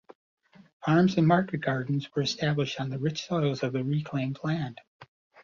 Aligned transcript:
Farms 0.83 1.15
and 1.17 1.27
market 1.27 1.59
gardens 1.59 2.09
were 2.15 2.23
established 2.23 2.79
on 2.81 2.89
the 2.89 2.97
rich 2.97 3.27
soils 3.27 3.61
of 3.61 3.73
the 3.73 3.83
reclaimed 3.83 4.39
land. 4.43 4.81